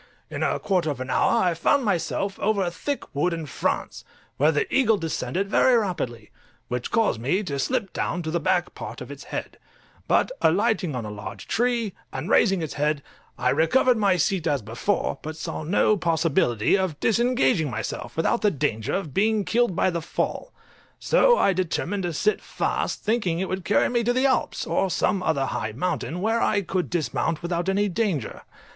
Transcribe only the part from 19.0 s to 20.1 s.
being killed by the